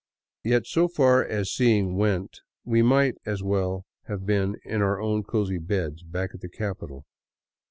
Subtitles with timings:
[0.43, 5.59] Yet so far as seeing went we might as well have been in our cozy
[5.59, 7.05] beds back in the capital.